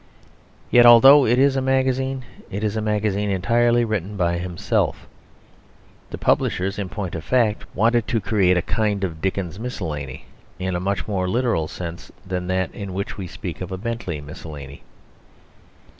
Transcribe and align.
Yet 0.71 0.83
although 0.83 1.27
it 1.27 1.37
is 1.37 1.55
a 1.55 1.61
magazine, 1.61 2.25
it 2.49 2.63
is 2.63 2.75
a 2.75 2.81
magazine 2.81 3.29
entirely 3.29 3.85
written 3.85 4.17
by 4.17 4.39
himself; 4.39 5.07
the 6.09 6.17
publishers, 6.17 6.79
in 6.79 6.89
point 6.89 7.13
of 7.13 7.23
fact, 7.23 7.67
wanted 7.75 8.07
to 8.07 8.19
create 8.19 8.57
a 8.57 8.63
kind 8.63 9.03
of 9.03 9.21
Dickens 9.21 9.59
Miscellany, 9.59 10.25
in 10.57 10.75
a 10.75 10.79
much 10.79 11.07
more 11.07 11.29
literal 11.29 11.67
sense 11.67 12.11
than 12.25 12.47
that 12.47 12.73
in 12.73 12.95
which 12.95 13.19
we 13.19 13.27
speak 13.27 13.61
of 13.61 13.71
a 13.71 13.77
Bentley 13.77 14.19
Miscellany. 14.21 14.81